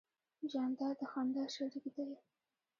[0.51, 2.11] جانداد د خندا شریک دی.